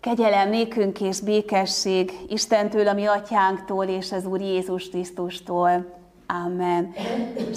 [0.00, 5.98] Kegyelem nékünk és békesség Istentől, a mi atyánktól és az Úr Jézus Krisztustól.
[6.44, 6.92] Amen.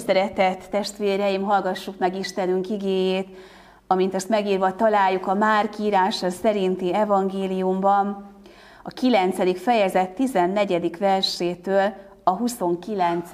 [0.06, 3.28] Szeretett testvéreim, hallgassuk meg Istenünk igéjét,
[3.86, 8.30] amint ezt megírva találjuk a Márk írása szerinti evangéliumban,
[8.82, 9.60] a 9.
[9.60, 10.98] fejezet 14.
[10.98, 13.30] versétől a 29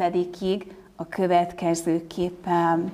[0.97, 2.93] a következőképpen.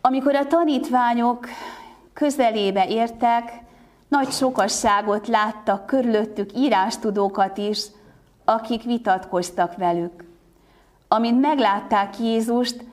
[0.00, 1.46] Amikor a tanítványok
[2.20, 3.52] közelébe értek,
[4.08, 7.84] nagy sokasságot láttak körülöttük írástudókat is,
[8.44, 10.24] akik vitatkoztak velük.
[11.08, 12.84] Amint meglátták Jézust,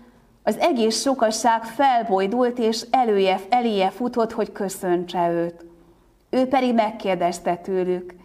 [0.43, 5.65] az egész sokasság felbojdult, és elője, eléje futott, hogy köszöntse őt.
[6.29, 8.15] Ő pedig megkérdezte tőlük,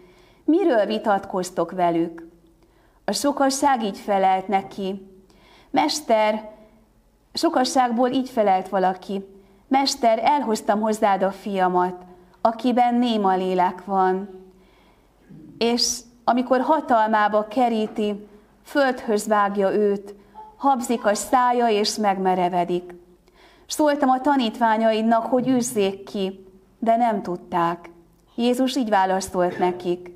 [0.45, 2.29] miről vitatkoztok velük?
[3.05, 5.07] A sokasság így felelt neki,
[5.71, 6.51] Mester,
[7.33, 9.25] sokasságból így felelt valaki,
[9.73, 11.95] Mester, elhoztam hozzád a fiamat,
[12.41, 14.29] akiben néma lélek van.
[15.59, 18.29] És amikor hatalmába keríti,
[18.63, 20.15] földhöz vágja őt,
[20.57, 22.95] habzik a szája és megmerevedik.
[23.67, 26.47] Szóltam a tanítványaidnak, hogy üzzék ki,
[26.79, 27.91] de nem tudták.
[28.35, 30.11] Jézus így válaszolt nekik.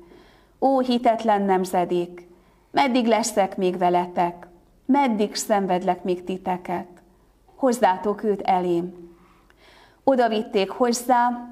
[0.59, 2.27] Ó, hitetlen nemzedék,
[2.71, 4.47] meddig leszek még veletek?
[4.85, 6.87] Meddig szenvedlek még titeket?
[7.55, 9.06] Hozzátok őt elém.
[10.09, 11.47] Oda vitték hozzá,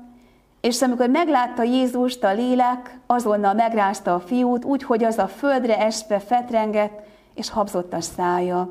[0.61, 5.80] és amikor meglátta Jézust a lélek, azonnal megrázta a fiút, úgy, hogy az a földre
[5.80, 7.00] esve fetrengett,
[7.34, 8.70] és habzott a szája.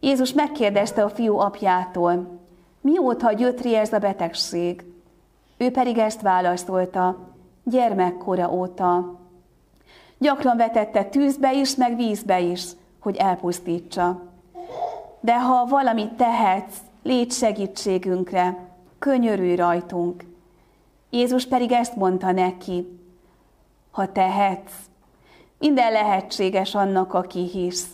[0.00, 2.40] Jézus megkérdezte a fiú apjától,
[2.80, 4.84] mióta gyötri ez a betegség?
[5.56, 7.18] Ő pedig ezt válaszolta,
[7.64, 9.20] gyermekkora óta.
[10.18, 12.64] Gyakran vetette tűzbe is, meg vízbe is,
[12.98, 14.22] hogy elpusztítsa.
[15.20, 20.24] De ha valamit tehetsz, légy segítségünkre, könyörülj rajtunk.
[21.10, 22.98] Jézus pedig ezt mondta neki,
[23.90, 24.72] ha tehetsz,
[25.58, 27.86] minden lehetséges annak, aki hisz.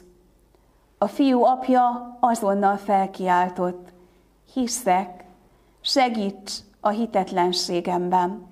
[0.98, 3.88] A fiú apja azonnal felkiáltott,
[4.52, 5.24] hiszek,
[5.80, 8.46] segíts a hitetlenségemben.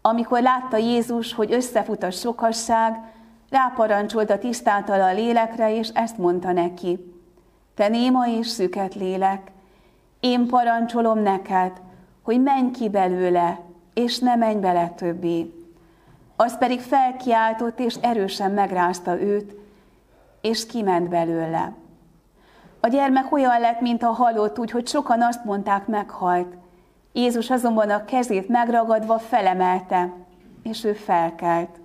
[0.00, 3.12] Amikor látta Jézus, hogy összefut a sokasság,
[3.50, 7.11] ráparancsolt a tisztáltala lélekre, és ezt mondta neki,
[7.74, 9.50] te néma és szüket lélek,
[10.20, 11.72] én parancsolom neked,
[12.22, 13.60] hogy menj ki belőle,
[13.94, 15.52] és ne menj bele többé.
[16.36, 19.54] Az pedig felkiáltott, és erősen megrázta őt,
[20.40, 21.72] és kiment belőle.
[22.80, 26.54] A gyermek olyan lett, mint a halott, úgyhogy sokan azt mondták, meghalt.
[27.12, 30.12] Jézus azonban a kezét megragadva felemelte,
[30.62, 31.80] és ő felkelt.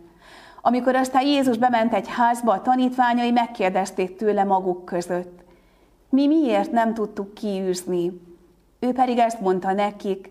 [0.61, 5.45] Amikor aztán Jézus bement egy házba, a tanítványai megkérdezték tőle maguk között.
[6.09, 8.22] Mi miért nem tudtuk kiűzni?
[8.79, 10.29] Ő pedig ezt mondta nekik,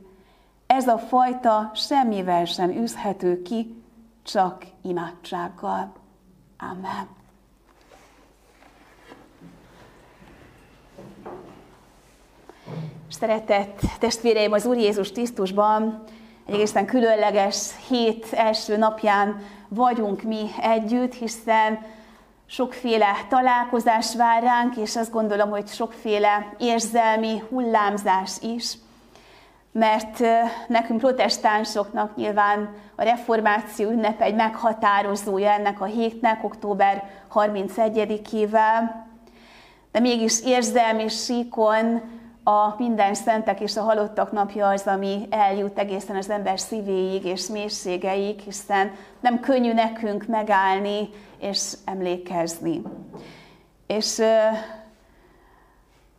[0.67, 3.83] ez a fajta semmivel sem űzhető ki,
[4.23, 5.93] csak imádsággal.
[6.59, 7.09] Amen.
[13.09, 16.05] Szeretett testvéreim, az Úr Jézus Krisztusban
[16.47, 21.79] egy egészen különleges hét első napján vagyunk mi együtt, hiszen
[22.47, 28.75] sokféle találkozás vár ránk, és azt gondolom, hogy sokféle érzelmi hullámzás is,
[29.73, 30.21] mert
[30.69, 38.91] nekünk protestánsoknak nyilván a reformáció ünnepe egy meghatározója ennek a hétnek, október 31-ével,
[39.93, 42.03] de mégis érzelmi síkon
[42.49, 47.47] a minden szentek és a halottak napja az, ami eljut egészen az ember szívéig és
[47.47, 51.09] mélységeig, hiszen nem könnyű nekünk megállni
[51.39, 52.83] és emlékezni.
[53.87, 54.23] És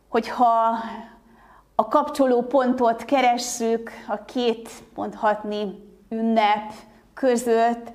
[0.08, 0.78] hogyha
[1.74, 6.72] a kapcsoló pontot keresszük a két, mondhatni, ünnep
[7.14, 7.92] között,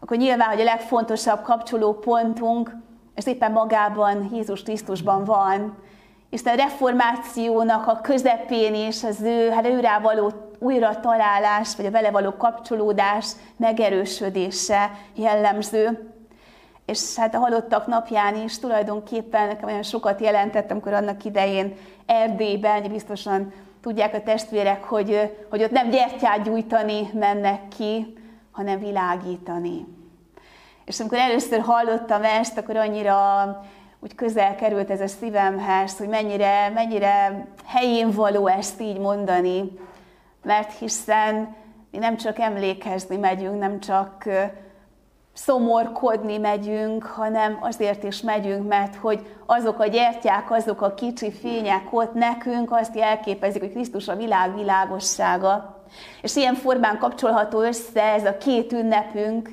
[0.00, 2.76] akkor nyilván, hogy a legfontosabb kapcsoló pontunk,
[3.14, 5.82] ez éppen magában Jézus Krisztusban van,
[6.34, 11.90] és a reformációnak a közepén és az ő, hát őrá való újra találás, vagy a
[11.90, 16.12] vele való kapcsolódás megerősödése jellemző.
[16.86, 21.76] És hát a halottak napján is tulajdonképpen nekem olyan sokat jelentett, amikor annak idején
[22.06, 28.16] Erdélyben, biztosan tudják a testvérek, hogy, hogy ott nem gyertyát gyújtani mennek ki,
[28.50, 29.86] hanem világítani.
[30.84, 33.14] És amikor először hallottam ezt, akkor annyira
[34.04, 39.78] úgy közel került ez a szívemhez, hogy mennyire, mennyire helyén való ezt így mondani,
[40.42, 41.56] mert hiszen
[41.90, 44.24] mi nem csak emlékezni megyünk, nem csak
[45.32, 51.86] szomorkodni megyünk, hanem azért is megyünk, mert hogy azok a gyertyák, azok a kicsi fények
[51.90, 55.82] ott nekünk azt jelképezik, hogy Krisztus a világ világossága.
[56.22, 59.50] És ilyen formán kapcsolható össze ez a két ünnepünk,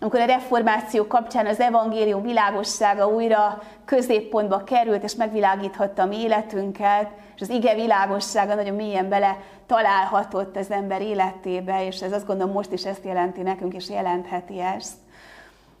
[0.00, 7.10] amikor a reformáció kapcsán az evangélium világossága újra középpontba került, és megvilágíthatta a mi életünket,
[7.34, 9.36] és az ige világossága nagyon mélyen bele
[9.66, 14.60] találhatott az ember életébe, és ez azt gondolom most is ezt jelenti nekünk, és jelentheti
[14.60, 14.94] ezt.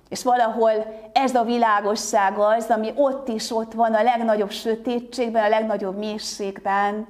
[0.08, 0.70] És valahol
[1.12, 7.06] ez a világosság az, ami ott is ott van, a legnagyobb sötétségben, a legnagyobb mélységben,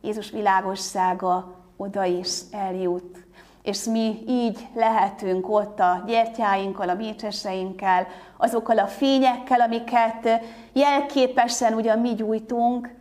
[0.00, 3.23] Jézus világossága oda is eljut.
[3.64, 8.06] És mi így lehetünk ott a gyertyáinkkal, a mécseseinkkel,
[8.36, 10.28] azokkal a fényekkel, amiket
[10.72, 12.94] jelképesen ugyan mi gyújtunk,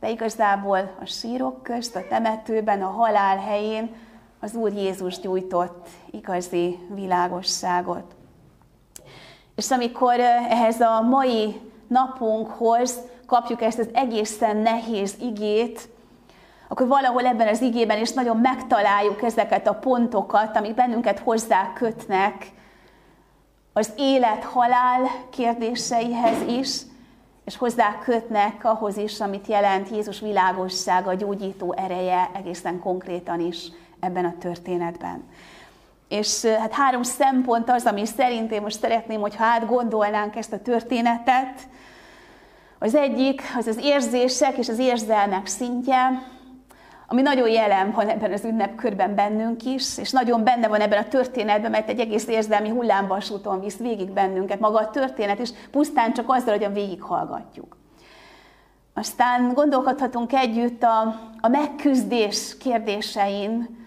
[0.00, 3.94] de igazából a sírok közt, a temetőben, a halál helyén
[4.40, 8.14] az Úr Jézus gyújtott igazi világosságot.
[9.56, 15.88] És amikor ehhez a mai napunkhoz kapjuk ezt az egészen nehéz igét,
[16.74, 22.46] akkor valahol ebben az igében is nagyon megtaláljuk ezeket a pontokat, amik bennünket hozzá kötnek
[23.72, 26.80] az élet-halál kérdéseihez is,
[27.44, 33.68] és hozzá kötnek ahhoz is, amit jelent Jézus világossága, gyógyító ereje egészen konkrétan is
[34.00, 35.24] ebben a történetben.
[36.08, 41.60] És hát három szempont az, ami szerint én most szeretném, hogyha átgondolnánk ezt a történetet.
[42.78, 46.32] Az egyik az az érzések és az érzelmek szintje,
[47.06, 51.08] ami nagyon jelen van ebben az ünnepkörben bennünk is, és nagyon benne van ebben a
[51.08, 56.24] történetben, mert egy egész érzelmi hullámvasúton visz végig bennünket maga a történet, és pusztán csak
[56.28, 57.76] azzal, hogy végighallgatjuk.
[58.94, 61.00] Aztán gondolkodhatunk együtt a,
[61.40, 63.82] a megküzdés kérdésein,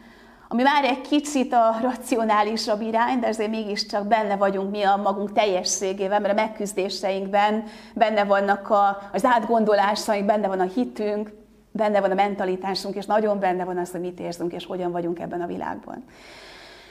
[0.49, 5.31] ami már egy kicsit a racionálisabb irány, de azért mégiscsak benne vagyunk mi a magunk
[5.31, 7.63] teljességével, mert a megküzdéseinkben
[7.93, 11.31] benne vannak a, az átgondolásaink, benne van a hitünk,
[11.77, 15.19] benne van a mentalitásunk, és nagyon benne van az, hogy mit érzünk, és hogyan vagyunk
[15.19, 16.03] ebben a világban.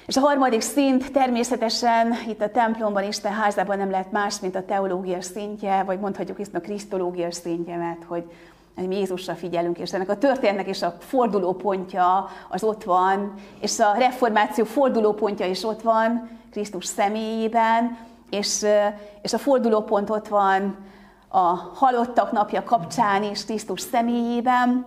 [0.07, 4.65] És a harmadik szint természetesen itt a templomban, Isten házában nem lehet más, mint a
[4.65, 8.25] teológia szintje, vagy mondhatjuk is a krisztológia szintje, mert hogy
[8.75, 13.95] mi Jézusra figyelünk, és ennek a történetnek is a fordulópontja az ott van, és a
[13.99, 17.99] reformáció fordulópontja is ott van Krisztus személyében,
[18.31, 18.65] és,
[19.23, 20.77] és a fordulópont ott van
[21.37, 24.87] a halottak napja kapcsán is Krisztus személyében,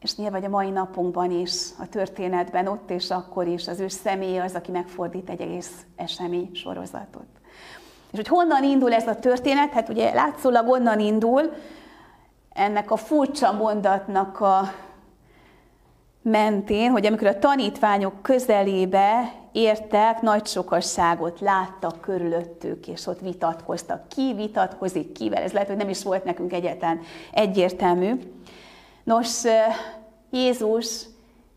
[0.00, 4.38] és nyilván a mai napunkban is, a történetben, ott és akkor is az ő személy
[4.38, 7.26] az, aki megfordít egy egész esemény sorozatot.
[8.10, 9.72] És hogy honnan indul ez a történet?
[9.72, 11.52] Hát ugye látszólag onnan indul,
[12.52, 14.72] ennek a furcsa mondatnak a
[16.22, 24.08] mentén, hogy amikor a tanítványok közelébe értek, nagy sokasságot láttak körülöttük, és ott vitatkoztak.
[24.08, 25.42] Ki vitatkozik kivel?
[25.42, 27.00] Ez lehet, hogy nem is volt nekünk egyetlen
[27.32, 28.20] egyértelmű.
[29.04, 29.42] Nos,
[30.30, 31.06] Jézus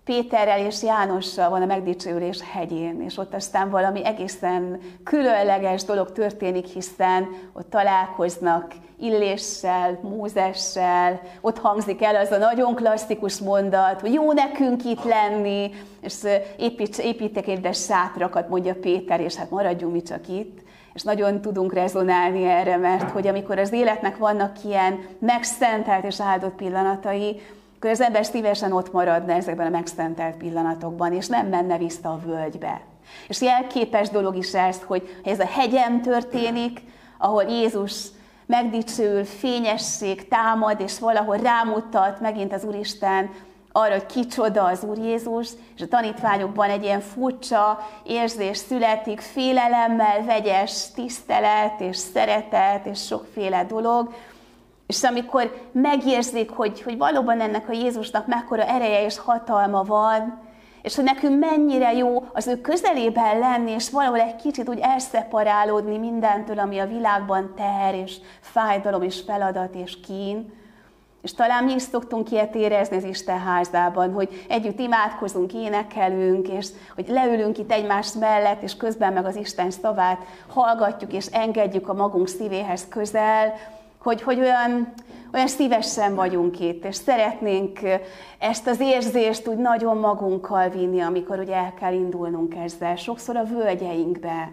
[0.04, 6.66] Péterrel és Jánossal van a megdicsőülés hegyén, és ott aztán valami egészen különleges dolog történik,
[6.66, 14.32] hiszen ott találkoznak Illéssel, Mózessel, ott hangzik el az a nagyon klasszikus mondat, hogy jó
[14.32, 15.72] nekünk itt lenni,
[16.02, 16.16] és
[16.58, 20.66] épít, építek egy sátrakat, mondja Péter, és hát maradjunk mi csak itt
[20.98, 26.56] és nagyon tudunk rezonálni erre, mert hogy amikor az életnek vannak ilyen megszentelt és áldott
[26.56, 27.42] pillanatai,
[27.76, 32.20] akkor az ember szívesen ott maradna ezekben a megszentelt pillanatokban, és nem menne vissza a
[32.26, 32.82] völgybe.
[33.28, 36.82] És jelképes dolog is ez, hogy ez a hegyen történik,
[37.18, 38.08] ahol Jézus
[38.48, 43.30] megdicsőül, fényesség támad, és valahol rámutat megint az Úristen
[43.72, 50.24] arra, hogy kicsoda az Úr Jézus, és a tanítványokban egy ilyen furcsa érzés születik, félelemmel
[50.26, 54.14] vegyes tisztelet és szeretet és sokféle dolog,
[54.88, 60.47] és amikor megérzik, hogy, hogy valóban ennek a Jézusnak mekkora ereje és hatalma van,
[60.82, 65.98] és hogy nekünk mennyire jó az ő közelében lenni, és valahol egy kicsit úgy elszeparálódni
[65.98, 70.56] mindentől, ami a világban teher, és fájdalom, és feladat, és kín.
[71.22, 76.68] És talán mi is szoktunk ilyet érezni az Isten házában, hogy együtt imádkozunk, énekelünk, és
[76.96, 81.94] hogy leülünk itt egymás mellett, és közben meg az Isten szavát hallgatjuk, és engedjük a
[81.94, 83.54] magunk szívéhez közel,
[84.08, 84.94] hogy, hogy olyan,
[85.34, 87.80] olyan szívesen vagyunk itt, és szeretnénk
[88.40, 93.44] ezt az érzést úgy nagyon magunkkal vinni, amikor ugye el kell indulnunk ezzel, sokszor a
[93.44, 94.52] völgyeinkbe.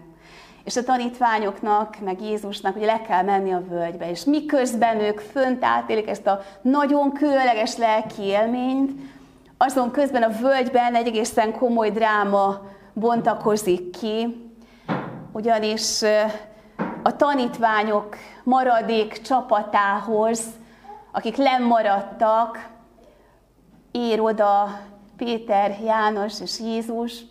[0.63, 5.63] És a tanítványoknak, meg Jézusnak ugye le kell menni a völgybe, és miközben ők fönt
[5.63, 8.91] átélik ezt a nagyon különleges lelki élményt,
[9.57, 12.61] azon közben a völgyben egy egészen komoly dráma
[12.93, 14.49] bontakozik ki,
[15.31, 16.01] ugyanis
[17.07, 20.43] a tanítványok maradék csapatához,
[21.11, 22.69] akik lemaradtak,
[23.91, 24.79] ír oda
[25.17, 27.21] Péter, János és Jézus,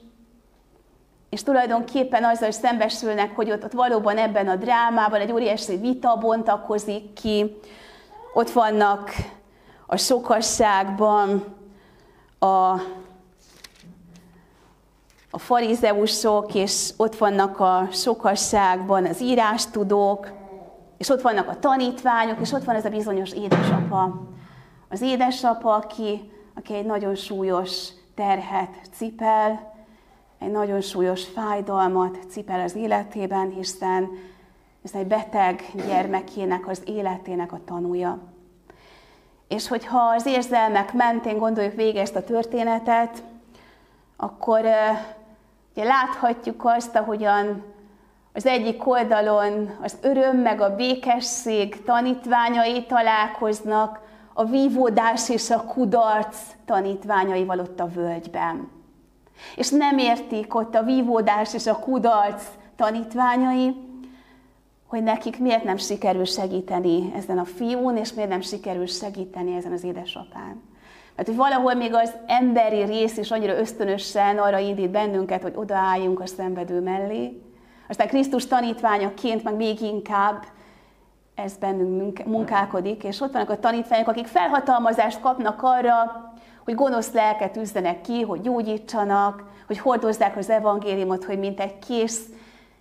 [1.30, 6.16] és tulajdonképpen azzal is szembesülnek, hogy ott, ott valóban ebben a drámában egy óriási vita
[6.16, 7.56] bontakozik ki,
[8.34, 9.10] ott vannak
[9.86, 11.44] a sokasságban
[12.38, 12.74] a
[15.34, 20.32] a farizeusok, és ott vannak a sokasságban az írástudók,
[20.98, 24.22] és ott vannak a tanítványok, és ott van ez a bizonyos édesapa.
[24.88, 29.72] Az édesapa, aki, aki egy nagyon súlyos terhet cipel,
[30.38, 34.08] egy nagyon súlyos fájdalmat cipel az életében, hiszen
[34.84, 38.18] ez egy beteg gyermekének az életének a tanúja.
[39.48, 43.22] És hogyha az érzelmek mentén gondoljuk végig ezt a történetet,
[44.16, 44.64] akkor
[45.74, 47.62] Ugye láthatjuk azt, ahogyan
[48.32, 54.00] az egyik oldalon az öröm meg a békesség tanítványai találkoznak,
[54.32, 58.70] a vívódás és a kudarc tanítványaival ott a völgyben.
[59.56, 62.44] És nem értik ott a vívódás és a kudarc
[62.76, 63.74] tanítványai,
[64.86, 69.72] hogy nekik miért nem sikerül segíteni ezen a fiún, és miért nem sikerül segíteni ezen
[69.72, 70.62] az édesapán.
[71.16, 76.20] Mert hogy valahol még az emberi rész is annyira ösztönösen arra indít bennünket, hogy odaálljunk
[76.20, 77.42] a szenvedő mellé.
[77.88, 80.44] Aztán Krisztus tanítványaként meg még inkább
[81.34, 86.32] ez bennünk munkálkodik, és ott vannak a tanítványok, akik felhatalmazást kapnak arra,
[86.64, 92.26] hogy gonosz lelket üzzenek ki, hogy gyógyítsanak, hogy hordozzák az evangéliumot, hogy mint egy kész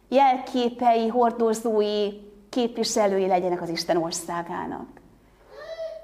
[0.08, 2.10] jelképei, hordozói,
[2.50, 5.03] képviselői legyenek az Isten országának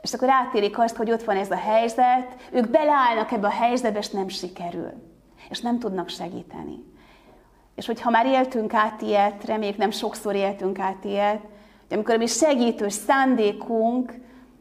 [0.01, 3.99] és akkor átérik azt, hogy ott van ez a helyzet, ők beleállnak ebbe a helyzetbe,
[3.99, 4.91] és nem sikerül.
[5.49, 6.83] És nem tudnak segíteni.
[7.75, 11.39] És hogyha már éltünk át ilyet, reméljük nem sokszor éltünk át ilyet,
[11.87, 14.13] hogy amikor a mi segítő szándékunk,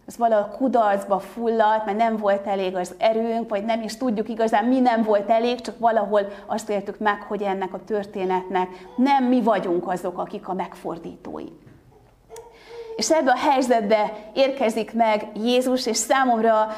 [0.06, 4.64] az valahol kudarcba fulladt, mert nem volt elég az erőnk, vagy nem is tudjuk igazán,
[4.64, 9.42] mi nem volt elég, csak valahol azt éltük meg, hogy ennek a történetnek nem mi
[9.42, 11.46] vagyunk azok, akik a megfordítói.
[12.98, 16.68] És ebbe a helyzetbe érkezik meg Jézus, és számomra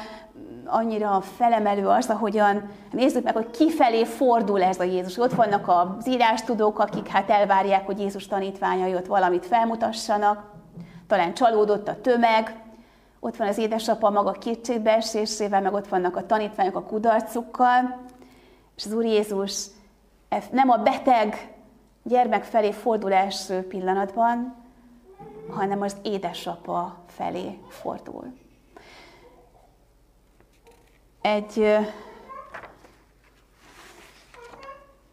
[0.65, 5.17] annyira felemelő az, ahogyan nézzük meg, hogy kifelé fordul ez a Jézus.
[5.17, 10.51] Ott vannak az írástudók, akik hát elvárják, hogy Jézus tanítványai ott valamit felmutassanak.
[11.07, 12.55] Talán csalódott a tömeg,
[13.19, 17.99] ott van az édesapa maga kétségbeesésével, meg ott vannak a tanítványok a kudarcukkal,
[18.75, 19.65] és az Úr Jézus
[20.51, 21.55] nem a beteg
[22.03, 24.60] gyermek felé fordul első pillanatban,
[25.51, 28.33] hanem az édesapa felé fordul.
[31.21, 31.77] Egy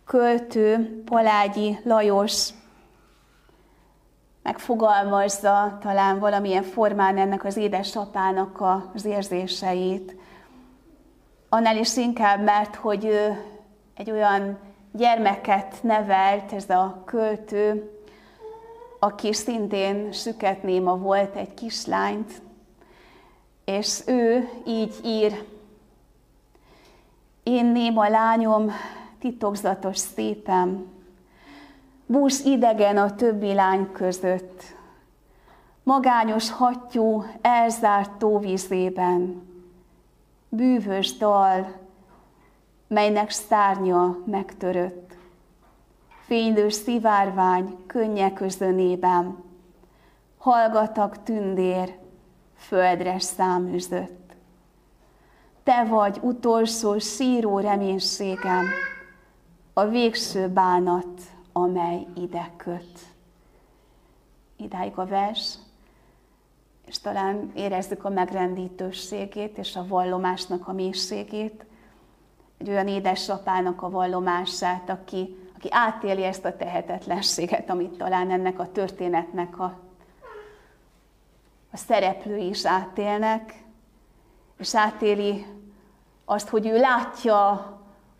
[0.04, 2.48] költő, Palágyi Lajos
[4.42, 8.60] megfogalmazza talán valamilyen formán ennek az édesapának
[8.94, 10.16] az érzéseit.
[11.48, 13.44] Annál is inkább, mert hogy ő
[13.94, 14.58] egy olyan
[14.92, 17.97] gyermeket nevelt, ez a költő,
[18.98, 22.42] aki szintén süket néma volt, egy kislányt,
[23.64, 25.44] és ő így ír,
[27.42, 28.70] én néma lányom,
[29.18, 30.86] titokzatos szépem,
[32.06, 34.62] bús idegen a többi lány között,
[35.82, 39.42] magányos hattyú elzárt tóvízében,
[40.48, 41.72] bűvös dal,
[42.86, 45.17] melynek szárnya megtörött
[46.28, 49.44] fénylős szivárvány könnye közönében,
[50.38, 51.98] hallgatak tündér,
[52.56, 54.32] földre száműzött.
[55.62, 58.66] Te vagy utolsó síró reménységem,
[59.72, 61.20] a végső bánat,
[61.52, 62.98] amely ide köt.
[64.56, 65.54] Idáig a vers,
[66.86, 71.64] és talán érezzük a megrendítőségét és a vallomásnak a mélységét,
[72.58, 78.72] egy olyan édesapának a vallomását, aki aki átéli ezt a tehetetlenséget, amit talán ennek a
[78.72, 79.78] történetnek a,
[81.72, 83.54] a szereplői is átélnek,
[84.58, 85.46] és átéli
[86.24, 87.66] azt, hogy ő látja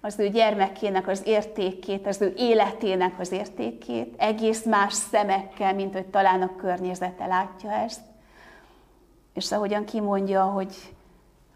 [0.00, 6.06] az ő gyermekének az értékét, az ő életének az értékét, egész más szemekkel, mint hogy
[6.06, 8.00] talán a környezete látja ezt.
[9.32, 10.94] És ahogyan kimondja, hogy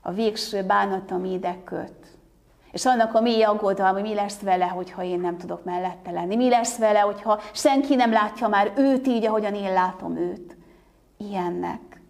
[0.00, 2.16] a végső bánat, ami ide köt,
[2.72, 6.36] és annak a mély aggodalma, hogy mi lesz vele, hogyha én nem tudok mellette lenni.
[6.36, 10.56] Mi lesz vele, hogyha senki nem látja már őt így, ahogyan én látom őt.
[11.16, 12.00] Ilyennek.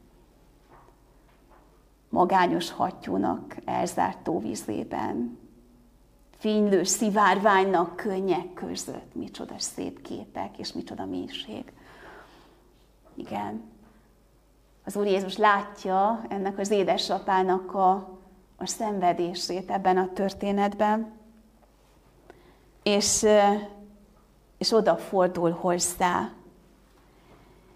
[2.09, 5.41] Magányos hattyúnak elzárt tóvízében.
[6.39, 9.15] fénylő szivárványnak könnyek között.
[9.15, 11.73] Micsoda szép képek, és micsoda mélység.
[13.15, 13.63] Igen.
[14.85, 18.19] Az Úr Jézus látja ennek az édesapának a,
[18.63, 21.13] a szenvedését ebben a történetben,
[22.83, 23.27] és,
[24.59, 26.31] és odafordul hozzá,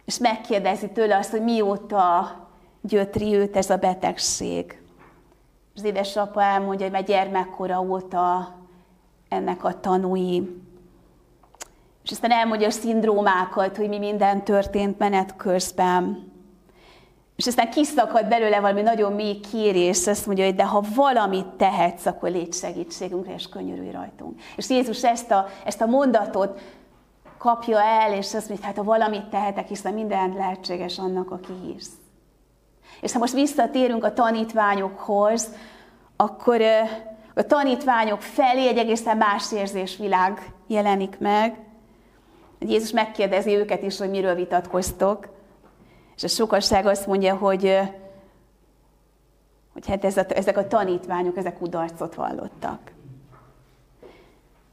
[0.04, 2.34] és megkérdezi tőle azt, hogy mióta
[2.80, 4.82] gyötri őt ez a betegség.
[5.74, 8.54] Az édesapa elmondja, hogy már gyermekkora óta
[9.28, 10.62] ennek a tanúi.
[12.04, 16.25] És aztán elmondja a szindrómákat, hogy mi minden történt menet közben.
[17.36, 22.06] És aztán kiszakad belőle valami nagyon mély kérés, azt mondja, hogy de ha valamit tehetsz,
[22.06, 24.40] akkor légy segítségünkre, és könyörülj rajtunk.
[24.56, 26.60] És Jézus ezt a, ezt a mondatot
[27.38, 31.52] kapja el, és azt mondja, hogy hát ha valamit tehetek, hiszen minden lehetséges annak, aki
[31.64, 31.90] hisz.
[33.00, 35.48] És ha most visszatérünk a tanítványokhoz,
[36.16, 36.60] akkor
[37.34, 41.58] a tanítványok felé egy egészen más érzésvilág jelenik meg.
[42.58, 45.35] Jézus megkérdezi őket is, hogy miről vitatkoztok.
[46.16, 47.78] És a sokasság azt mondja, hogy,
[49.72, 52.92] hogy hát ez a, ezek a tanítványok, ezek kudarcot vallottak.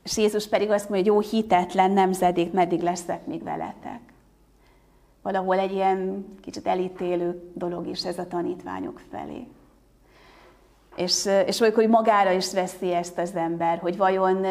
[0.04, 4.00] És Jézus pedig azt mondja, hogy jó hitetlen nemzedék, meddig leszek még veletek.
[5.22, 9.48] Valahol egy ilyen kicsit elítélő dolog is ez a tanítványok felé.
[10.96, 14.46] És, és olykor magára is veszi ezt az ember, hogy vajon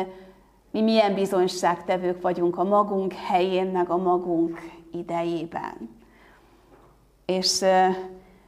[0.71, 4.59] mi milyen bizonyságtevők vagyunk a magunk helyén, meg a magunk
[4.93, 6.02] idejében.
[7.27, 7.65] És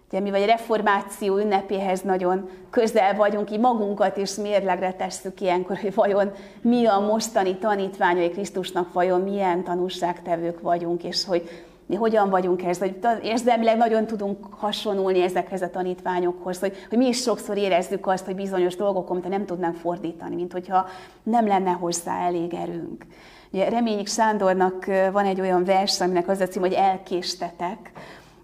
[0.08, 5.78] ugye mi vagy a reformáció ünnepéhez nagyon közel vagyunk, így magunkat is mérlegre tesszük ilyenkor,
[5.78, 11.48] hogy vajon mi a mostani tanítványai Krisztusnak, vajon milyen tanúságtevők vagyunk, és hogy
[11.86, 17.06] mi hogyan vagyunk ez, hogy érzelmileg nagyon tudunk hasonlulni ezekhez a tanítványokhoz, hogy, hogy mi
[17.06, 20.86] is sokszor érezzük azt, hogy bizonyos dolgokon te nem tudnánk fordítani, mint hogyha
[21.22, 23.06] nem lenne hozzá elég erőnk.
[23.50, 27.92] Ugye Reményik Sándornak van egy olyan vers, aminek az a cím, hogy elkéstetek,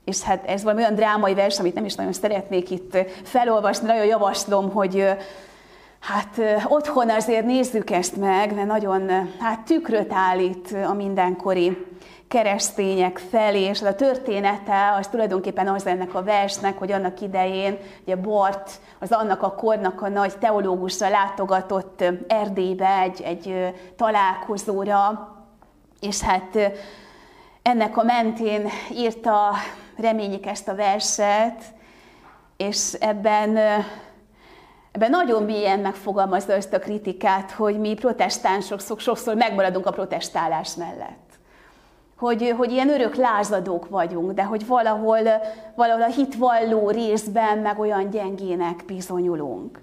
[0.04, 4.07] és hát ez valami olyan drámai vers, amit nem is nagyon szeretnék itt felolvasni, nagyon
[4.07, 5.07] javaslom, hogy
[6.00, 11.87] hát otthon azért nézzük ezt meg, mert nagyon hát tükröt állít a mindenkori
[12.29, 18.16] keresztények felé, és a története az tulajdonképpen az ennek a versnek, hogy annak idején ugye
[18.16, 25.29] Bart az annak a kornak a nagy teológusra látogatott Erdélybe egy, egy találkozóra,
[26.01, 26.59] és hát
[27.62, 29.53] ennek a mentén írta
[30.01, 31.63] reményik ezt a verset,
[32.57, 33.57] és ebben,
[34.93, 41.29] ebben nagyon mélyen megfogalmazza ezt a kritikát, hogy mi protestánsok sokszor megmaradunk a protestálás mellett.
[42.17, 45.19] Hogy, hogy ilyen örök lázadók vagyunk, de hogy valahol,
[45.75, 49.81] valahol a hitvalló részben meg olyan gyengének bizonyulunk.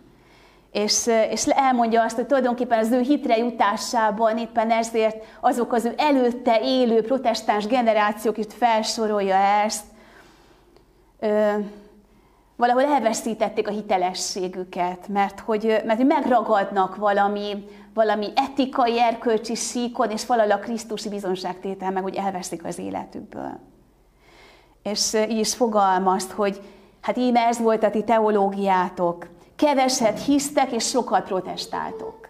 [0.71, 5.93] És, és elmondja azt, hogy tulajdonképpen az ő hitre jutásában éppen ezért azok az ő
[5.97, 9.83] előtte élő protestáns generációk itt felsorolja ezt,
[11.19, 11.53] ö,
[12.55, 20.25] valahol elveszítették a hitelességüket, mert hogy, mert hogy megragadnak valami, valami etikai, erkölcsi síkon, és
[20.25, 23.59] valahol a Krisztusi bizonságtétel meg, hogy elveszik az életükből.
[24.83, 26.61] És így is fogalmazt, hogy
[27.01, 32.29] hát íme ez volt a ti teológiátok, keveset hisztek, és sokat protestáltok.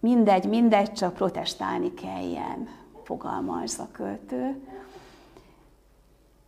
[0.00, 2.68] Mindegy, mindegy, csak protestálni kelljen,
[3.04, 4.62] fogalmaz a költő.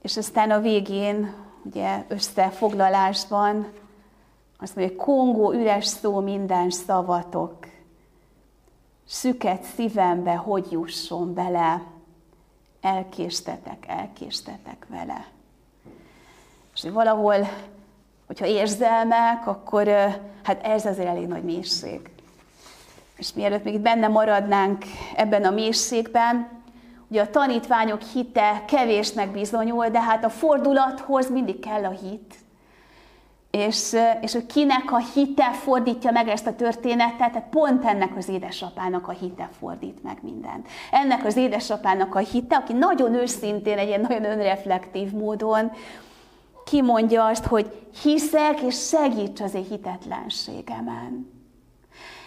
[0.03, 1.35] És aztán a végén,
[1.65, 3.73] ugye összefoglalásban
[4.59, 7.57] azt mondja, hogy Kongó üres szó minden szavatok,
[9.07, 11.83] szüket szívembe hogy jusson bele,
[12.81, 15.27] elkéstetek, elkéstetek vele.
[16.75, 17.49] És valahol,
[18.27, 19.88] hogyha érzelmek, akkor
[20.43, 22.11] hát ez azért elég nagy mélység.
[23.17, 24.85] És mielőtt még itt benne maradnánk
[25.17, 26.62] ebben a mélységben,
[27.12, 32.35] Ugye a tanítványok hite kevésnek bizonyul, de hát a fordulathoz mindig kell a hit.
[33.51, 38.29] És, és hogy kinek a hite fordítja meg ezt a történetet, tehát pont ennek az
[38.29, 40.68] édesapának a hite fordít meg mindent.
[40.90, 45.72] Ennek az édesapának a hite, aki nagyon őszintén, egy ilyen nagyon önreflektív módon
[46.64, 51.32] kimondja azt, hogy hiszek, és segíts az én hitetlenségemen.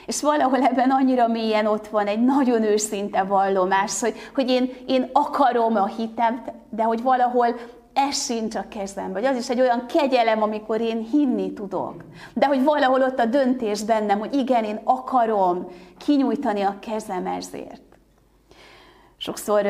[0.05, 5.09] És valahol ebben annyira mélyen ott van egy nagyon őszinte vallomás, hogy, hogy én, én
[5.13, 7.47] akarom a hitem, de hogy valahol
[7.93, 12.03] ez sincs a kezemben, vagy az is egy olyan kegyelem, amikor én hinni tudok.
[12.33, 17.81] De hogy valahol ott a döntés bennem, hogy igen, én akarom kinyújtani a kezem ezért.
[19.17, 19.65] Sokszor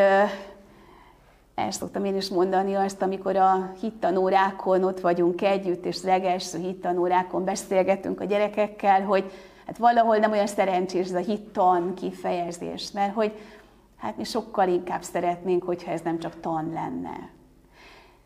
[1.56, 6.60] el szoktam én is mondani azt, amikor a hittanórákon ott vagyunk együtt, és az legelső
[6.60, 9.32] hittanórákon beszélgetünk a gyerekekkel, hogy
[9.66, 13.32] Hát valahol nem olyan szerencsés ez a hittan kifejezés, mert hogy
[13.98, 17.30] hát mi sokkal inkább szeretnénk, hogyha ez nem csak tan lenne.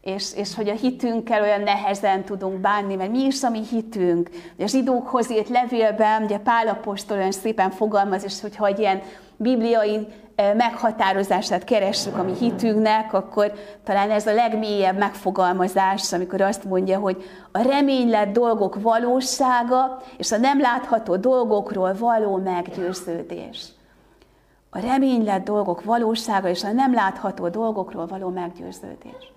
[0.02, 4.30] És, és hogy a hitünkkel olyan nehezen tudunk bánni, mert mi is a mi hitünk.
[4.60, 9.02] A zsidókhoz írt levélben, ugye Pál Apostol olyan szépen fogalmaz, és hogyha egy ilyen
[9.38, 10.08] bibliai
[10.56, 13.52] meghatározását keressük a mi hitünknek, akkor
[13.84, 20.38] talán ez a legmélyebb megfogalmazás, amikor azt mondja, hogy a reménylett dolgok valósága és a
[20.38, 23.68] nem látható dolgokról való meggyőződés.
[24.70, 29.34] A reménylett dolgok valósága és a nem látható dolgokról való meggyőződés.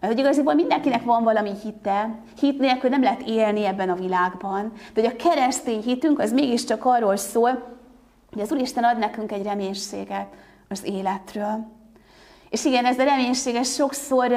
[0.00, 4.72] Mert hogy igazából mindenkinek van valami hite, hit nélkül nem lehet élni ebben a világban,
[4.94, 7.76] de hogy a keresztény hitünk az mégiscsak arról szól,
[8.32, 10.26] hogy az Úristen ad nekünk egy reménységet
[10.68, 11.66] az életről.
[12.50, 14.32] És igen, ez a reménység, ez sokszor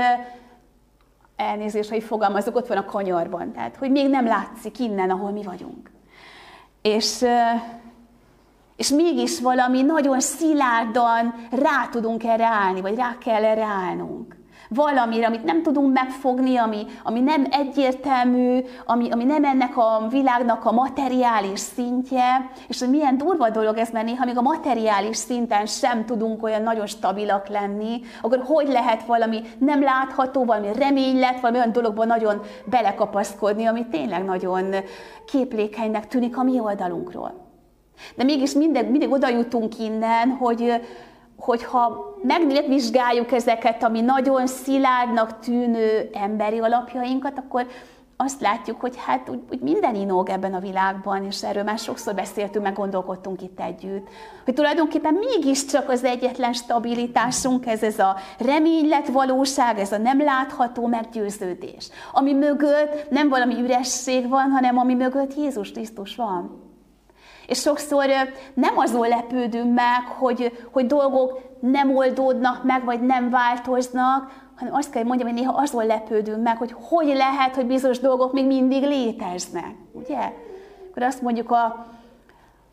[1.35, 3.51] elnézést, hogy fogalmazok, ott van a kanyarban.
[3.51, 5.91] Tehát, hogy még nem látszik innen, ahol mi vagyunk.
[6.81, 7.25] És,
[8.75, 14.39] és mégis valami nagyon szilárdan rá tudunk erre állni, vagy rá kell erre állnunk
[14.73, 20.65] valamire, amit nem tudunk megfogni, ami, ami nem egyértelmű, ami, ami nem ennek a világnak
[20.65, 25.65] a materiális szintje, és hogy milyen durva dolog ez, mert néha még a materiális szinten
[25.65, 31.57] sem tudunk olyan nagyon stabilak lenni, akkor hogy lehet valami nem látható, valami reménylet, valami
[31.57, 34.75] olyan dologban nagyon belekapaszkodni, ami tényleg nagyon
[35.25, 37.49] képlékenynek tűnik a mi oldalunkról.
[38.15, 40.81] De mégis mindig, mindig oda jutunk innen, hogy,
[41.41, 47.65] hogyha megvizsgáljuk ezeket, ami nagyon szilárdnak tűnő emberi alapjainkat, akkor
[48.23, 52.13] azt látjuk, hogy hát úgy, úgy minden inog ebben a világban, és erről már sokszor
[52.13, 54.07] beszéltünk, meg gondolkodtunk itt együtt,
[54.45, 60.87] hogy tulajdonképpen mégiscsak az egyetlen stabilitásunk, ez, ez a reménylet valóság, ez a nem látható
[60.87, 66.70] meggyőződés, ami mögött nem valami üresség van, hanem ami mögött Jézus Krisztus van.
[67.51, 68.05] És sokszor
[68.53, 74.89] nem azon lepődünk meg, hogy, hogy dolgok nem oldódnak meg, vagy nem változnak, hanem azt
[74.89, 78.45] kell, hogy mondjam, hogy néha azon lepődünk meg, hogy hogy lehet, hogy bizonyos dolgok még
[78.45, 79.75] mindig léteznek.
[79.91, 80.33] Ugye?
[80.89, 81.87] Akkor azt mondjuk a,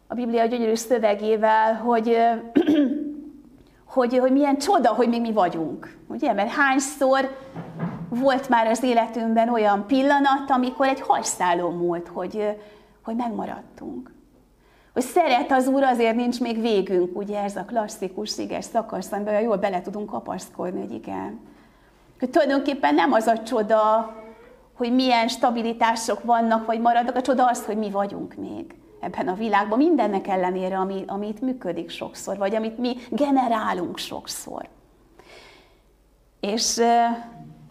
[0.06, 2.16] a Biblia gyönyörű szövegével, hogy,
[3.94, 5.96] hogy, hogy milyen csoda, hogy még mi vagyunk.
[6.08, 6.32] Ugye?
[6.32, 7.36] Mert hányszor
[8.08, 12.56] volt már az életünkben olyan pillanat, amikor egy hajszáló múlt, hogy,
[13.02, 14.16] hogy megmaradtunk
[14.98, 19.40] hogy szeret az Úr, azért nincs még végünk, ugye ez a klasszikus sziges szakasz, amiben
[19.40, 21.40] jól bele tudunk kapaszkodni, hogy igen.
[22.18, 24.14] Hogy tulajdonképpen nem az a csoda,
[24.76, 29.34] hogy milyen stabilitások vannak, vagy maradnak, a csoda az, hogy mi vagyunk még ebben a
[29.34, 34.68] világban, mindennek ellenére, ami, amit működik sokszor, vagy amit mi generálunk sokszor.
[36.40, 36.80] És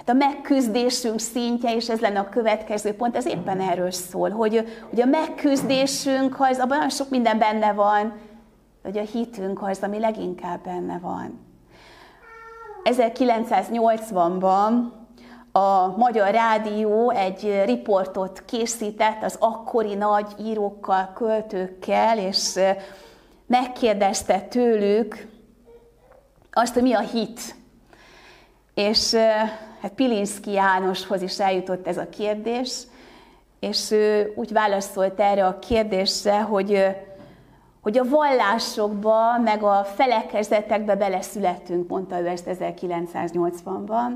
[0.09, 5.01] a megküzdésünk szintje, és ez lenne a következő pont, ez éppen erről szól, hogy, hogy
[5.01, 8.13] a megküzdésünk, az, abban nagyon sok minden benne van,
[8.83, 11.45] hogy a hitünk az, ami leginkább benne van.
[12.83, 14.71] 1980-ban
[15.51, 22.59] a Magyar Rádió egy riportot készített az akkori nagy írókkal, költőkkel, és
[23.45, 25.27] megkérdezte tőlük
[26.51, 27.55] azt, hogy mi a hit.
[28.73, 29.15] És
[29.87, 32.81] hát Pilinszki Jánoshoz is eljutott ez a kérdés,
[33.59, 36.85] és ő úgy válaszolt erre a kérdésre, hogy,
[37.81, 44.11] hogy a vallásokba, meg a felekezetekbe beleszületünk, mondta ő ezt 1980-ban,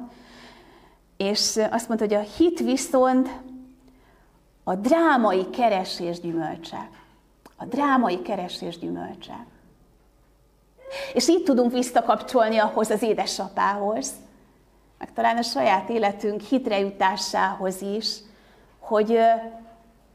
[1.17, 3.29] és azt mondta, hogy a hit viszont
[4.63, 6.89] a drámai keresés gyümölcse.
[7.57, 9.45] A drámai keresés gyümölcse.
[11.13, 14.11] És így tudunk visszakapcsolni ahhoz az édesapához,
[15.01, 18.17] meg talán a saját életünk hitrejutásához is,
[18.79, 19.19] hogy,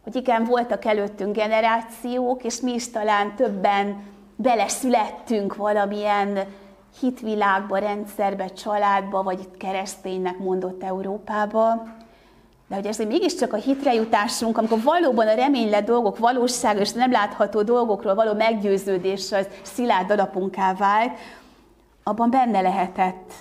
[0.04, 4.02] hogy igen, voltak előttünk generációk, és mi is talán többen
[4.36, 6.38] beleszülettünk valamilyen
[7.00, 11.82] hitvilágba, rendszerbe, családba, vagy kereszténynek mondott Európába.
[12.68, 17.62] De hogy ez mégiscsak a hitrejutásunk, amikor valóban a reménylet dolgok valósága és nem látható
[17.62, 21.18] dolgokról való meggyőződés az szilárd alapunká vált,
[22.02, 23.32] abban benne lehetett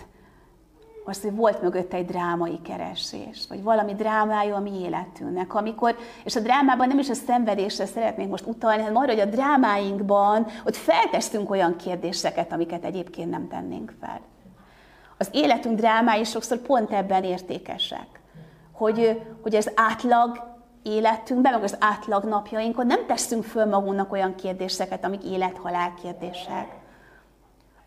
[1.08, 6.36] az, hogy volt mögött egy drámai keresés, vagy valami drámája a mi életünknek, amikor, és
[6.36, 10.76] a drámában nem is a szenvedésre szeretnék most utalni, hanem arra, hogy a drámáinkban ott
[10.76, 14.22] felteszünk olyan kérdéseket, amiket egyébként nem tennénk fel.
[15.18, 18.22] Az életünk drámái sokszor pont ebben értékesek,
[18.72, 25.06] hogy, hogy az átlag életünkben, meg az átlag napjainkon nem teszünk föl magunknak olyan kérdéseket,
[25.06, 26.84] amik élet-halál kérdések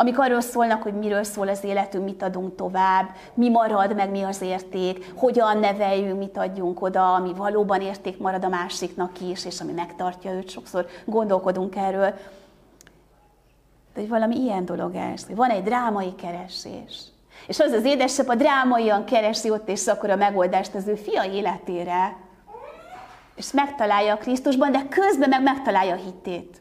[0.01, 4.23] amik arról szólnak, hogy miről szól az életünk, mit adunk tovább, mi marad, meg mi
[4.23, 9.61] az érték, hogyan neveljünk, mit adjunk oda, ami valóban érték marad a másiknak is, és
[9.61, 10.51] ami megtartja őt.
[10.51, 12.15] Sokszor gondolkodunk erről.
[13.95, 17.03] De hogy valami ilyen dolog ez, hogy van egy drámai keresés.
[17.47, 21.25] És az az édesebb a drámaian keresi ott és akkor a megoldást az ő fia
[21.25, 22.17] életére,
[23.35, 26.61] és megtalálja a Krisztusban, de közben meg megtalálja a hitét.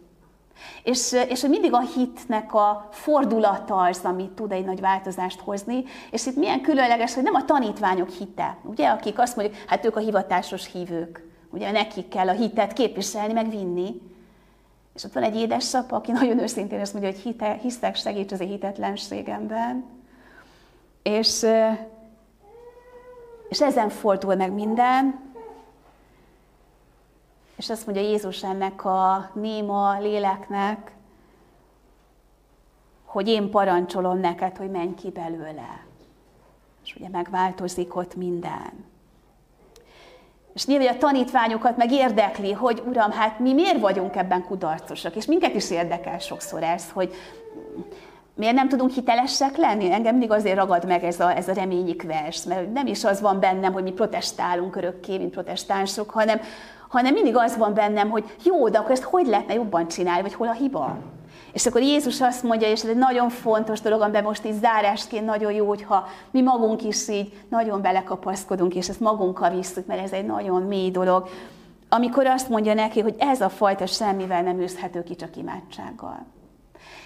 [0.83, 5.83] És, és hogy mindig a hitnek a fordulata az, ami tud egy nagy változást hozni,
[6.11, 9.95] és itt milyen különleges, hogy nem a tanítványok hite, ugye, akik azt mondjuk, hát ők
[9.95, 14.01] a hivatásos hívők, ugye nekik kell a hitet képviselni, meg vinni.
[14.95, 18.39] És ott van egy édesapa, aki nagyon őszintén azt mondja, hogy hite, hiszek, segíts az
[18.39, 19.85] én hitetlenségemben.
[21.03, 21.45] És,
[23.49, 25.19] és ezen fordul meg minden,
[27.57, 30.91] és azt mondja Jézus ennek a néma léleknek,
[33.05, 35.85] hogy én parancsolom neked, hogy menj ki belőle.
[36.83, 38.85] És ugye megváltozik ott minden.
[40.53, 45.25] És nyilván a tanítványokat meg érdekli, hogy Uram, hát mi miért vagyunk ebben kudarcosak, és
[45.25, 47.13] minket is érdekel sokszor ez, hogy
[48.33, 49.91] miért nem tudunk hitelesek lenni?
[49.91, 53.21] Engem mindig azért ragad meg ez a, ez a reményik vers, mert nem is az
[53.21, 56.39] van bennem, hogy mi protestálunk örökké, mint protestánsok, hanem,
[56.87, 60.33] hanem mindig az van bennem, hogy jó, de akkor ezt hogy lehetne jobban csinálni, vagy
[60.33, 60.97] hol a hiba?
[61.53, 65.25] És akkor Jézus azt mondja, és ez egy nagyon fontos dolog, amiben most így zárásként
[65.25, 70.11] nagyon jó, hogyha mi magunk is így nagyon belekapaszkodunk, és ezt magunkkal visszük, mert ez
[70.11, 71.29] egy nagyon mély dolog,
[71.89, 76.25] amikor azt mondja neki, hogy ez a fajta semmivel nem űzhető ki, csak imádsággal.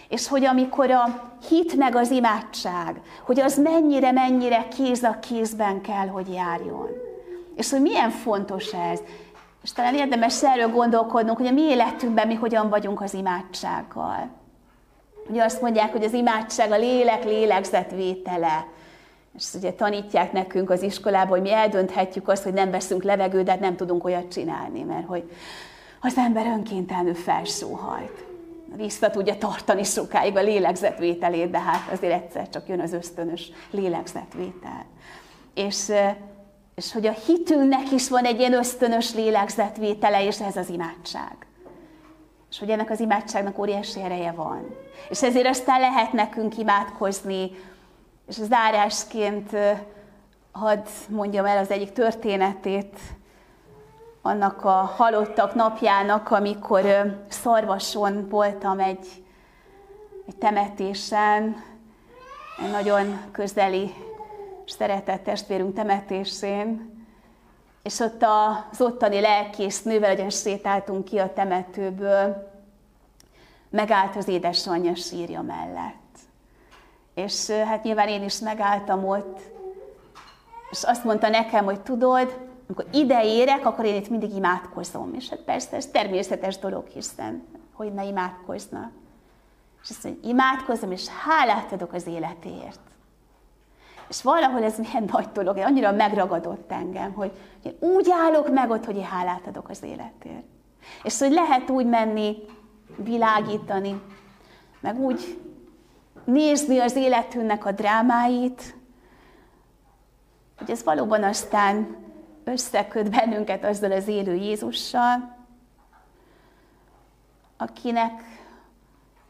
[0.09, 6.07] És hogy amikor a hit meg az imádság, hogy az mennyire-mennyire kéz a kézben kell,
[6.07, 6.87] hogy járjon.
[7.55, 8.99] És hogy milyen fontos ez.
[9.63, 14.29] És talán érdemes erről gondolkodnunk, hogy a mi életünkben mi hogyan vagyunk az imádsággal.
[15.29, 18.65] Ugye azt mondják, hogy az imádság a lélek lélegzetvétele.
[19.37, 23.51] És ugye tanítják nekünk az iskolában, hogy mi eldönthetjük azt, hogy nem veszünk levegőt, de
[23.51, 25.31] hát nem tudunk olyat csinálni, mert hogy
[26.01, 28.25] az ember önkéntelenül felsóhajt.
[28.75, 34.85] Vissza tudja tartani sokáig a lélegzetvételét, de hát azért egyszer csak jön az ösztönös lélegzetvétel.
[35.53, 35.91] És
[36.81, 41.35] és hogy a hitünknek is van egy ilyen ösztönös lélegzetvétele, és ez az imádság.
[42.49, 44.75] És hogy ennek az imádságnak óriási ereje van.
[45.09, 47.51] És ezért aztán lehet nekünk imádkozni,
[48.27, 49.49] és az zárásként
[50.51, 52.99] hadd mondjam el az egyik történetét,
[54.21, 56.83] annak a halottak napjának, amikor
[57.27, 59.07] Szarvason voltam egy,
[60.27, 61.63] egy temetésen,
[62.63, 63.93] egy nagyon közeli
[64.71, 66.99] szeretett testvérünk temetésén,
[67.83, 68.25] és ott
[68.71, 72.49] az ottani lelkész nővel ugyan sétáltunk ki a temetőből,
[73.69, 76.17] megállt az édesanyja sírja mellett.
[77.13, 79.39] És hát nyilván én is megálltam ott,
[80.71, 85.13] és azt mondta nekem, hogy tudod, amikor ide érek, akkor én itt mindig imádkozom.
[85.13, 88.91] És hát persze, ez természetes dolog, hiszen hogy ne imádkozna.
[89.83, 92.90] És azt mondja, imádkozom, és hálát adok az életéért.
[94.11, 97.31] És valahol ez milyen nagy dolog, annyira megragadott engem, hogy
[97.63, 100.43] én úgy állok meg ott, hogy én hálát adok az életért.
[101.03, 102.35] És hogy lehet úgy menni,
[102.95, 104.01] világítani,
[104.79, 105.39] meg úgy
[106.23, 108.75] nézni az életünknek a drámáit,
[110.57, 111.95] hogy ez valóban aztán
[112.43, 115.37] összeköt bennünket azzal az élő Jézussal,
[117.57, 118.23] akinek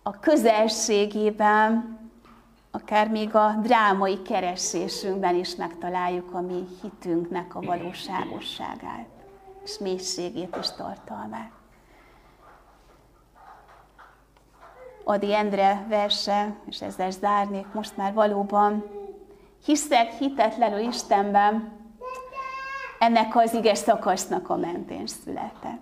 [0.04, 2.00] a közelségében
[2.72, 9.08] akár még a drámai keresésünkben is megtaláljuk a mi hitünknek a valóságosságát,
[9.64, 11.52] és mélységét és tartalmát.
[15.04, 18.84] Adi Endre verse, és ezzel zárnék most már valóban,
[19.66, 21.80] hiszek hitetlenül Istenben,
[23.00, 25.82] ennek az ige szakasznak a mentén született.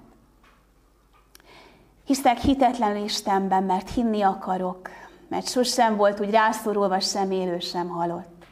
[2.05, 4.89] Hiszek hitetlenül Istenben, mert hinni akarok,
[5.29, 8.45] mert sosem volt úgy rászorulva sem élő, sem halott.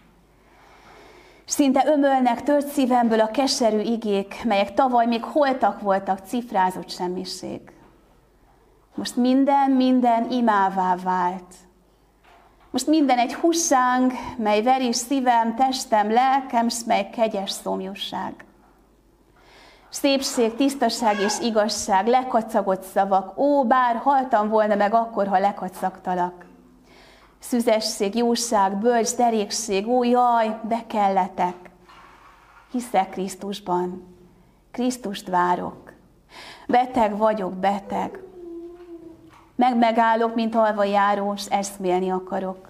[1.45, 7.61] Szinte ömölnek tört szívemből a keserű igék, melyek tavaly még holtak voltak, cifrázott semmiség.
[8.95, 11.53] Most minden, minden imává vált.
[12.71, 18.45] Most minden egy hussáng, mely veri szívem, testem, lelkem, s mely kegyes szomjúság.
[19.89, 26.45] Szépség, tisztaság és igazság, lekacagott szavak, ó, bár haltam volna meg akkor, ha lekacagtalak
[27.47, 31.55] szüzesség, jóság, bölcs, derékség, ó jaj, be kelletek.
[32.71, 34.15] Hiszek Krisztusban,
[34.71, 35.93] Krisztust várok.
[36.67, 38.23] Beteg vagyok, beteg.
[39.55, 42.67] Meg megállok, mint alva járó, és eszmélni akarok.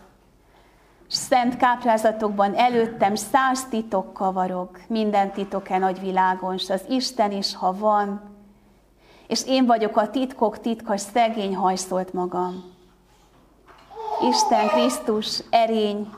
[1.07, 8.21] Szent káprázatokban előttem száz titok kavarog, minden titok-e nagyvilágon, s az Isten is, ha van,
[9.27, 12.76] és én vagyok a titkok titka, szegény hajszolt magam.
[14.21, 16.10] Isten, Krisztus, erény,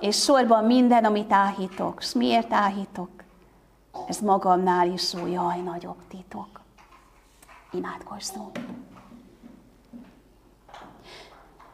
[0.00, 1.98] és sorban minden, amit áhítok.
[2.00, 3.08] És miért áhítok?
[4.08, 6.60] Ez magamnál is jó, jaj, nagyobb titok.
[7.72, 8.58] Imádkozzunk.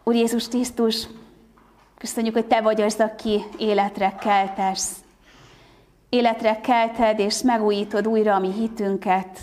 [0.05, 1.07] Úr Jézus Krisztus,
[1.99, 4.97] köszönjük, hogy Te vagy az, aki életre keltesz.
[6.09, 9.38] Életre kelted és megújítod újra a mi hitünket.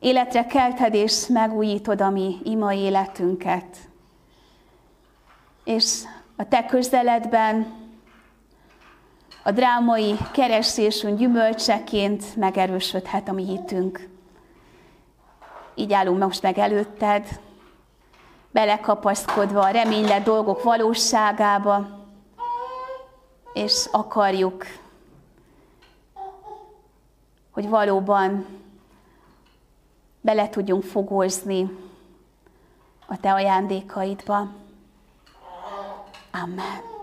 [0.00, 3.76] Életre kelted és megújítod a mi ima életünket.
[5.64, 6.02] És
[6.36, 7.82] a Te közeledben
[9.42, 14.08] a drámai keresésünk gyümölcseként megerősödhet a mi hitünk.
[15.74, 17.40] Így állunk most meg előtted,
[18.50, 21.86] belekapaszkodva a reményle dolgok valóságába,
[23.52, 24.64] és akarjuk,
[27.50, 28.46] hogy valóban
[30.20, 31.78] bele tudjunk fogozni
[33.06, 34.48] a Te ajándékaidba.
[36.34, 36.93] Amen.